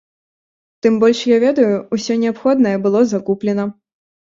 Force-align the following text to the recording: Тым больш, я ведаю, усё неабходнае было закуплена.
Тым 0.85 0.93
больш, 1.03 1.19
я 1.33 1.37
ведаю, 1.45 1.69
усё 1.99 2.19
неабходнае 2.23 2.75
было 2.89 3.05
закуплена. 3.13 3.71